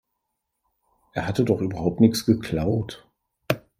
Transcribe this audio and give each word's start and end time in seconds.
Er 1.13 1.27
hatte 1.27 1.45
doch 1.45 1.61
überhaupt 1.61 1.99
nichts 1.99 2.25
geklaut. 2.25 3.07